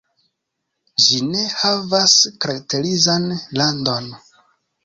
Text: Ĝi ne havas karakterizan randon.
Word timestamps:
Ĝi 1.07 1.19
ne 1.25 1.43
havas 1.57 2.17
karakterizan 2.47 3.29
randon. 3.63 4.13